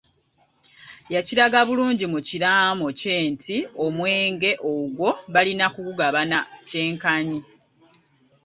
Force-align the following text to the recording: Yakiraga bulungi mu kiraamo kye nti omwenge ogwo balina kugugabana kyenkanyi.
Yakiraga 1.13 1.59
bulungi 1.67 2.05
mu 2.13 2.19
kiraamo 2.27 2.87
kye 2.99 3.15
nti 3.31 3.57
omwenge 3.85 4.51
ogwo 4.73 5.09
balina 5.33 5.65
kugugabana 5.73 6.37
kyenkanyi. 6.69 7.39